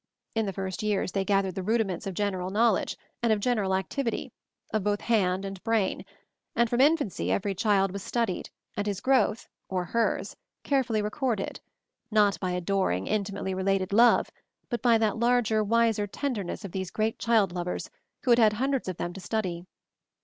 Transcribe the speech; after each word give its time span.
In 0.33 0.47
the 0.47 0.51
first 0.53 0.81
years 0.81 1.11
they 1.11 1.23
gathered 1.23 1.53
the 1.53 1.61
rudiments 1.61 2.07
of 2.07 2.15
general 2.15 2.49
knowl 2.49 2.75
edge, 2.75 2.97
and 3.21 3.31
of 3.31 3.39
general 3.39 3.75
activity, 3.75 4.31
of 4.73 4.83
both 4.83 5.01
hand 5.01 5.45
and 5.45 5.63
brain, 5.63 6.05
and 6.55 6.67
from 6.67 6.81
infancy 6.81 7.25
each 7.29 7.57
child 7.59 7.91
was 7.91 8.01
studied, 8.01 8.49
and 8.75 8.87
his 8.87 8.99
growth— 8.99 9.47
or 9.69 9.85
hers— 9.85 10.35
carefully 10.63 11.03
recorded; 11.03 11.59
not 12.09 12.39
by 12.39 12.49
adoring, 12.53 13.05
intimately 13.05 13.53
related 13.53 13.93
love, 13.93 14.31
but 14.69 14.81
by 14.81 14.97
that 14.97 15.19
larger, 15.19 15.63
wiser 15.63 16.07
tenderness 16.07 16.65
of 16.65 16.71
these 16.71 16.89
great 16.89 17.19
child 17.19 17.51
lovers 17.51 17.91
who 18.23 18.31
had 18.31 18.39
had 18.39 18.53
hun 18.53 18.71
dreds 18.71 18.87
of 18.87 18.97
them 18.97 19.13
to 19.13 19.19
study. 19.19 19.67